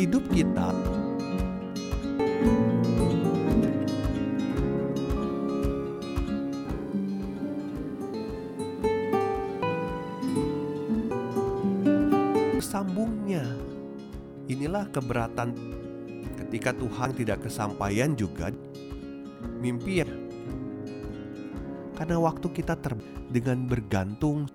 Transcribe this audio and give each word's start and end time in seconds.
hidup 0.00 0.24
kita 0.32 0.72
sambungnya. 12.64 13.44
Inilah 14.48 14.88
keberatan 14.88 15.52
ketika 16.38 16.72
Tuhan 16.72 17.12
tidak 17.12 17.44
kesampaian 17.44 18.16
juga 18.16 18.48
mimpi 19.60 20.00
ya. 20.00 20.08
Karena 21.98 22.16
waktu 22.16 22.48
kita 22.48 22.80
ter 22.80 22.96
dengan 23.28 23.68
bergantung 23.68 24.48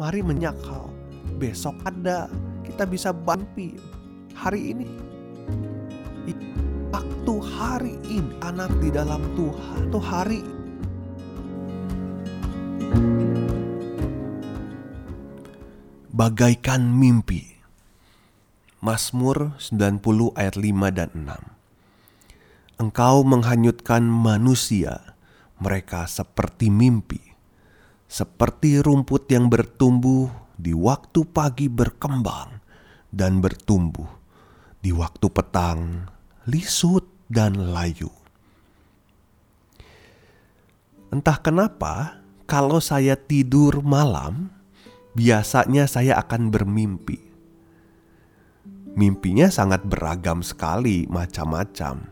mari 0.00 0.24
menyakal 0.24 0.88
besok 1.36 1.76
ada 1.84 2.32
kita 2.64 2.88
bisa 2.88 3.12
bampi 3.12 3.76
hari 4.34 4.74
ini. 4.74 4.88
Waktu 6.90 7.34
hari 7.56 7.94
ini 8.10 8.34
anak 8.42 8.70
di 8.82 8.90
dalam 8.90 9.22
Tuhan. 9.38 9.88
Tuh 9.94 10.04
hari 10.04 10.40
bagaikan 16.10 16.84
mimpi. 16.90 17.46
Mazmur 18.80 19.60
90 19.60 20.40
ayat 20.40 20.56
5 20.56 20.96
dan 20.96 21.12
6 21.12 22.80
Engkau 22.80 23.28
menghanyutkan 23.28 24.08
manusia 24.08 25.12
mereka 25.60 26.08
seperti 26.08 26.72
mimpi 26.72 27.30
seperti 28.10 28.82
rumput 28.82 29.30
yang 29.30 29.46
bertumbuh 29.46 30.26
di 30.58 30.74
waktu 30.74 31.22
pagi 31.30 31.70
berkembang 31.70 32.58
dan 33.14 33.38
bertumbuh, 33.38 34.19
di 34.80 34.90
waktu 34.96 35.28
petang 35.28 36.08
lisut 36.48 37.04
dan 37.28 37.72
layu. 37.72 38.08
Entah 41.12 41.38
kenapa, 41.42 42.22
kalau 42.48 42.80
saya 42.80 43.18
tidur 43.18 43.82
malam, 43.84 44.50
biasanya 45.14 45.84
saya 45.90 46.16
akan 46.22 46.48
bermimpi. 46.48 47.18
Mimpinya 48.94 49.50
sangat 49.50 49.86
beragam 49.86 50.42
sekali, 50.42 51.06
macam-macam. 51.06 52.10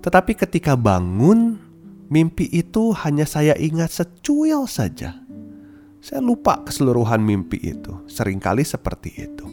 Tetapi 0.00 0.32
ketika 0.36 0.76
bangun, 0.76 1.56
mimpi 2.12 2.48
itu 2.52 2.92
hanya 3.00 3.24
saya 3.24 3.56
ingat 3.56 3.92
secuil 3.92 4.68
saja. 4.68 5.16
Saya 6.04 6.20
lupa 6.20 6.60
keseluruhan 6.60 7.24
mimpi 7.24 7.56
itu. 7.64 8.04
Seringkali 8.04 8.60
seperti 8.60 9.24
itu. 9.24 9.43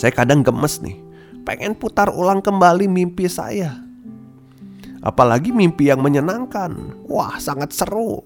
Saya 0.00 0.16
kadang 0.16 0.40
gemes 0.40 0.80
nih, 0.80 0.96
pengen 1.44 1.76
putar 1.76 2.08
ulang 2.08 2.40
kembali 2.40 2.88
mimpi 2.88 3.28
saya. 3.28 3.84
Apalagi 5.04 5.52
mimpi 5.52 5.92
yang 5.92 6.00
menyenangkan. 6.00 7.04
Wah, 7.04 7.36
sangat 7.36 7.76
seru. 7.76 8.24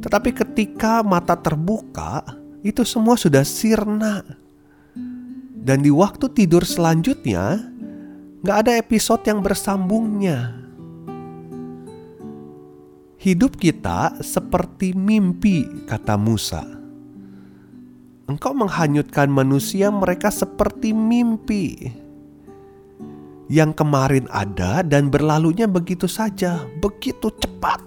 Tetapi 0.00 0.32
ketika 0.32 1.04
mata 1.04 1.36
terbuka, 1.36 2.24
itu 2.64 2.80
semua 2.88 3.20
sudah 3.20 3.44
sirna. 3.44 4.24
Dan 5.52 5.84
di 5.84 5.92
waktu 5.92 6.32
tidur 6.32 6.64
selanjutnya, 6.64 7.60
gak 8.40 8.56
ada 8.64 8.72
episode 8.80 9.20
yang 9.28 9.44
bersambungnya. 9.44 10.64
Hidup 13.20 13.60
kita 13.60 14.16
seperti 14.24 14.96
mimpi, 14.96 15.84
kata 15.84 16.16
Musa. 16.16 16.79
Engkau 18.30 18.54
menghanyutkan 18.54 19.26
manusia, 19.26 19.90
mereka 19.90 20.30
seperti 20.30 20.94
mimpi 20.94 21.90
yang 23.50 23.74
kemarin 23.74 24.30
ada 24.30 24.86
dan 24.86 25.10
berlalunya 25.10 25.66
begitu 25.66 26.06
saja, 26.06 26.62
begitu 26.78 27.34
cepat. 27.42 27.82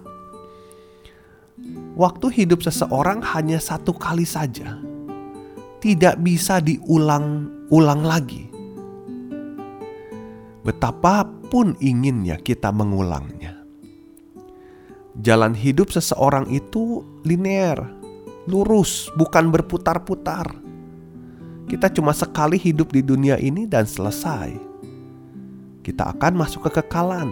Waktu 1.96 2.44
hidup 2.44 2.60
seseorang 2.60 3.24
hanya 3.24 3.56
satu 3.64 3.96
kali 3.96 4.28
saja, 4.28 4.76
tidak 5.80 6.20
bisa 6.20 6.60
diulang-ulang 6.60 8.04
lagi. 8.04 8.52
Betapapun 10.68 11.80
inginnya 11.80 12.36
kita 12.36 12.68
mengulangnya 12.76 13.64
jalan 15.22 15.54
hidup 15.54 15.94
seseorang 15.94 16.50
itu 16.50 17.06
linear, 17.22 17.86
lurus, 18.48 19.12
bukan 19.16 19.50
berputar-putar. 19.50 20.50
Kita 21.68 21.88
cuma 21.92 22.12
sekali 22.12 22.60
hidup 22.60 22.92
di 22.92 23.00
dunia 23.00 23.40
ini 23.40 23.64
dan 23.64 23.88
selesai. 23.88 24.52
Kita 25.84 26.16
akan 26.16 26.34
masuk 26.40 26.68
ke 26.68 26.84
kekalan. 26.84 27.32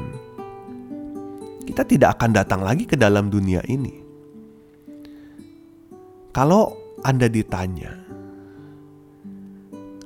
Kita 1.68 1.88
tidak 1.88 2.20
akan 2.20 2.32
datang 2.36 2.62
lagi 2.64 2.84
ke 2.84 3.00
dalam 3.00 3.32
dunia 3.32 3.64
ini. 3.68 4.04
Kalau 6.32 6.80
Anda 7.04 7.28
ditanya, 7.28 7.92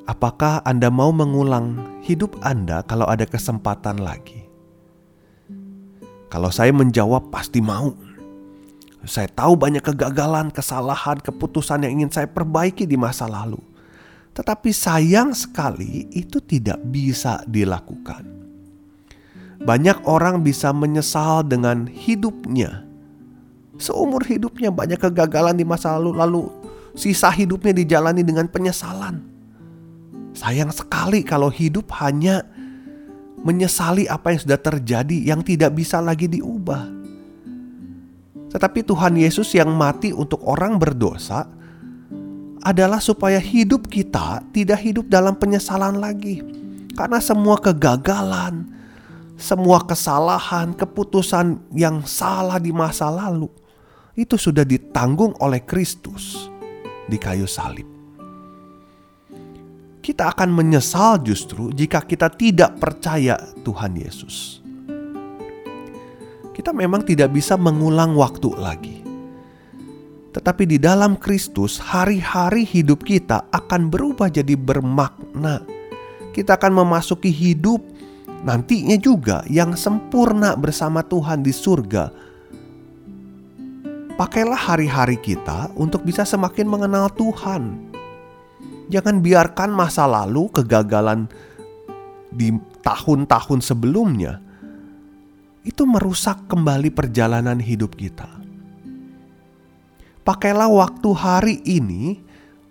apakah 0.10 0.62
Anda 0.66 0.90
mau 0.90 1.14
mengulang 1.14 2.02
hidup 2.02 2.38
Anda 2.42 2.82
kalau 2.86 3.06
ada 3.06 3.30
kesempatan 3.30 4.02
lagi? 4.02 4.46
Kalau 6.30 6.50
saya 6.50 6.74
menjawab 6.74 7.30
pasti 7.30 7.62
mau. 7.62 8.05
Saya 9.06 9.30
tahu 9.30 9.54
banyak 9.54 9.86
kegagalan, 9.86 10.50
kesalahan, 10.50 11.22
keputusan 11.22 11.86
yang 11.86 12.02
ingin 12.02 12.12
saya 12.12 12.26
perbaiki 12.26 12.90
di 12.90 12.98
masa 12.98 13.30
lalu. 13.30 13.62
Tetapi 14.36 14.70
sayang 14.74 15.32
sekali 15.32 16.10
itu 16.12 16.42
tidak 16.44 16.82
bisa 16.90 17.46
dilakukan. 17.48 18.28
Banyak 19.64 20.04
orang 20.04 20.44
bisa 20.44 20.76
menyesal 20.76 21.48
dengan 21.48 21.88
hidupnya. 21.88 22.84
Seumur 23.80 24.26
hidupnya 24.28 24.74
banyak 24.74 25.00
kegagalan 25.00 25.56
di 25.56 25.64
masa 25.64 25.96
lalu 25.96 26.12
lalu 26.16 26.44
sisa 26.96 27.32
hidupnya 27.32 27.72
dijalani 27.72 28.24
dengan 28.24 28.52
penyesalan. 28.52 29.24
Sayang 30.36 30.72
sekali 30.76 31.24
kalau 31.24 31.48
hidup 31.48 31.88
hanya 32.04 32.44
menyesali 33.40 34.10
apa 34.10 34.36
yang 34.36 34.42
sudah 34.44 34.60
terjadi 34.60 35.18
yang 35.32 35.40
tidak 35.46 35.76
bisa 35.76 36.04
lagi 36.04 36.28
diubah. 36.28 36.95
Tetapi 38.56 38.88
Tuhan 38.88 39.20
Yesus 39.20 39.52
yang 39.52 39.76
mati 39.76 40.16
untuk 40.16 40.40
orang 40.48 40.80
berdosa 40.80 41.44
adalah 42.64 43.04
supaya 43.04 43.36
hidup 43.36 43.92
kita 43.92 44.48
tidak 44.56 44.80
hidup 44.80 45.12
dalam 45.12 45.36
penyesalan 45.36 46.00
lagi. 46.00 46.40
Karena 46.96 47.20
semua 47.20 47.60
kegagalan, 47.60 48.72
semua 49.36 49.84
kesalahan, 49.84 50.72
keputusan 50.72 51.76
yang 51.76 52.08
salah 52.08 52.56
di 52.56 52.72
masa 52.72 53.12
lalu 53.12 53.52
itu 54.16 54.40
sudah 54.40 54.64
ditanggung 54.64 55.36
oleh 55.44 55.60
Kristus 55.60 56.48
di 57.12 57.20
kayu 57.20 57.44
salib 57.44 57.92
kita 60.06 60.30
akan 60.30 60.54
menyesal 60.54 61.18
justru 61.26 61.74
jika 61.74 62.06
kita 62.06 62.30
tidak 62.30 62.78
percaya 62.78 63.42
Tuhan 63.66 63.98
Yesus. 63.98 64.65
Kita 66.56 66.72
memang 66.72 67.04
tidak 67.04 67.36
bisa 67.36 67.60
mengulang 67.60 68.16
waktu 68.16 68.50
lagi. 68.56 68.98
Tetapi 70.32 70.64
di 70.64 70.80
dalam 70.80 71.20
Kristus, 71.20 71.76
hari-hari 71.80 72.64
hidup 72.64 73.04
kita 73.04 73.44
akan 73.52 73.92
berubah 73.92 74.32
jadi 74.32 74.56
bermakna. 74.56 75.64
Kita 76.32 76.56
akan 76.56 76.80
memasuki 76.80 77.32
hidup 77.32 77.84
nantinya 78.48 78.96
juga 78.96 79.44
yang 79.52 79.76
sempurna 79.76 80.56
bersama 80.56 81.04
Tuhan 81.04 81.44
di 81.44 81.52
surga. 81.52 82.12
Pakailah 84.16 84.60
hari-hari 84.60 85.20
kita 85.20 85.76
untuk 85.76 86.08
bisa 86.08 86.24
semakin 86.24 86.72
mengenal 86.72 87.12
Tuhan 87.12 87.96
Jangan 88.86 89.18
biarkan 89.26 89.74
masa 89.74 90.06
lalu, 90.06 90.46
kegagalan 90.54 91.26
di 92.30 92.54
tahun-tahun 92.86 93.66
sebelumnya 93.66 94.38
itu 95.66 95.84
merusak 95.84 96.46
kembali 96.46 96.94
perjalanan 96.94 97.58
hidup 97.58 97.98
kita. 97.98 98.30
Pakailah 100.22 100.70
waktu 100.70 101.10
hari 101.14 101.56
ini 101.66 102.22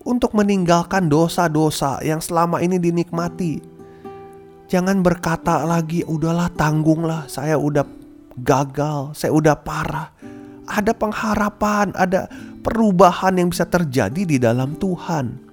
untuk 0.07 0.35
meninggalkan 0.39 1.11
dosa-dosa 1.11 1.99
yang 2.07 2.23
selama 2.23 2.63
ini 2.63 2.79
dinikmati. 2.79 3.59
Jangan 4.71 5.03
berkata 5.03 5.67
lagi, 5.67 6.07
udahlah 6.07 6.51
tanggunglah, 6.55 7.27
saya 7.27 7.59
udah 7.59 7.85
gagal, 8.39 9.15
saya 9.19 9.31
udah 9.35 9.55
parah. 9.59 10.11
Ada 10.65 10.97
pengharapan, 10.97 11.93
ada 11.95 12.27
perubahan 12.65 13.37
yang 13.37 13.53
bisa 13.53 13.69
terjadi 13.69 14.23
di 14.25 14.41
dalam 14.41 14.75
Tuhan. 14.81 15.45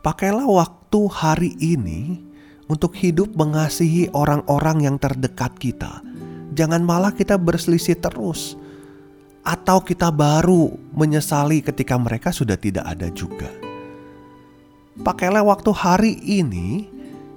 Pakailah 0.00 0.46
waktu 0.46 1.00
hari 1.08 1.52
ini 1.58 2.29
untuk 2.70 2.94
hidup 2.94 3.34
mengasihi 3.34 4.06
orang-orang 4.14 4.86
yang 4.86 4.96
terdekat 5.02 5.50
kita. 5.58 6.06
Jangan 6.54 6.86
malah 6.86 7.10
kita 7.10 7.34
berselisih 7.34 7.98
terus, 7.98 8.54
atau 9.42 9.82
kita 9.82 10.14
baru 10.14 10.70
menyesali 10.94 11.66
ketika 11.66 11.98
mereka 11.98 12.30
sudah 12.30 12.54
tidak 12.54 12.86
ada 12.86 13.10
juga. 13.10 13.50
Pakailah 15.02 15.42
waktu 15.42 15.70
hari 15.74 16.14
ini 16.22 16.86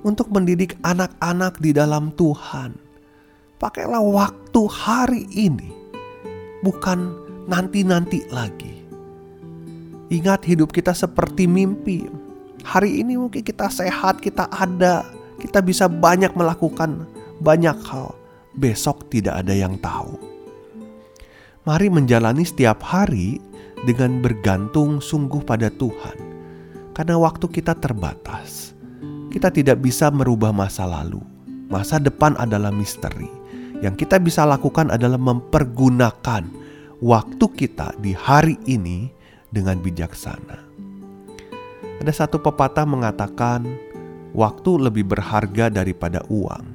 untuk 0.06 0.30
mendidik 0.30 0.78
anak-anak 0.86 1.58
di 1.64 1.72
dalam 1.72 2.12
Tuhan. 2.14 2.76
Pakailah 3.58 4.04
waktu 4.04 4.62
hari 4.68 5.24
ini, 5.32 5.72
bukan 6.62 7.16
nanti-nanti 7.48 8.28
lagi. 8.28 8.84
Ingat, 10.12 10.44
hidup 10.44 10.76
kita 10.76 10.92
seperti 10.92 11.48
mimpi. 11.48 12.06
Hari 12.68 13.00
ini 13.00 13.16
mungkin 13.16 13.42
kita 13.42 13.72
sehat, 13.72 14.20
kita 14.20 14.52
ada, 14.52 15.08
kita 15.44 15.60
bisa 15.60 15.92
banyak 15.92 16.32
melakukan 16.40 17.04
banyak 17.44 17.76
hal. 17.92 18.16
Besok 18.56 19.12
tidak 19.12 19.44
ada 19.44 19.52
yang 19.52 19.76
tahu. 19.84 20.16
Mari 21.68 21.92
menjalani 21.92 22.48
setiap 22.48 22.80
hari 22.80 23.44
dengan 23.84 24.24
bergantung 24.24 25.04
sungguh 25.04 25.44
pada 25.44 25.68
Tuhan, 25.68 26.16
karena 26.96 27.20
waktu 27.20 27.52
kita 27.52 27.76
terbatas. 27.76 28.72
Kita 29.28 29.50
tidak 29.50 29.82
bisa 29.82 30.14
merubah 30.14 30.54
masa 30.54 30.86
lalu. 30.86 31.20
Masa 31.68 31.98
depan 31.98 32.38
adalah 32.38 32.70
misteri. 32.70 33.28
Yang 33.82 34.06
kita 34.06 34.22
bisa 34.22 34.46
lakukan 34.46 34.94
adalah 34.94 35.18
mempergunakan 35.18 36.46
waktu 37.02 37.46
kita 37.58 37.98
di 37.98 38.14
hari 38.14 38.56
ini 38.70 39.10
dengan 39.50 39.82
bijaksana. 39.82 40.62
Ada 41.98 42.14
satu 42.14 42.38
pepatah 42.38 42.86
mengatakan, 42.86 43.66
"Waktu 44.34 44.90
lebih 44.90 45.06
berharga 45.08 45.70
daripada 45.70 46.26
uang." 46.28 46.66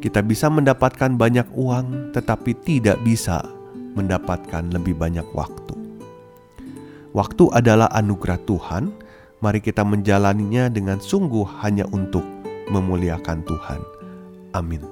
Kita 0.00 0.24
bisa 0.24 0.48
mendapatkan 0.48 1.12
banyak 1.12 1.52
uang, 1.52 2.16
tetapi 2.16 2.56
tidak 2.64 2.96
bisa 3.04 3.44
mendapatkan 3.92 4.64
lebih 4.72 4.96
banyak 4.96 5.28
waktu. 5.36 5.76
Waktu 7.12 7.44
adalah 7.52 7.92
anugerah 7.92 8.40
Tuhan. 8.48 8.94
Mari 9.40 9.60
kita 9.60 9.84
menjalaninya 9.84 10.68
dengan 10.72 11.00
sungguh 11.00 11.64
hanya 11.64 11.88
untuk 11.90 12.24
memuliakan 12.70 13.40
Tuhan. 13.44 13.80
Amin. 14.52 14.82